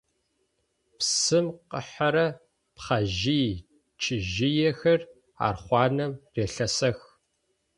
Псым 0.97 1.47
къыхьырэ 1.69 2.27
пхъэжъый-чыжъыехэр 2.75 5.01
архъуанэм 5.47 6.13
релъасэх. 6.35 6.97